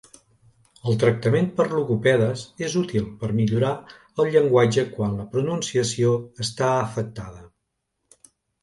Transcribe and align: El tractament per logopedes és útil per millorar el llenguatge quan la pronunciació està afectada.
El 0.91 0.95
tractament 1.01 1.49
per 1.59 1.65
logopedes 1.73 2.45
és 2.69 2.77
útil 2.81 3.05
per 3.21 3.31
millorar 3.41 3.75
el 4.25 4.33
llenguatge 4.37 4.89
quan 4.97 5.17
la 5.21 5.29
pronunciació 5.37 6.19
està 6.47 6.75
afectada. 6.81 7.49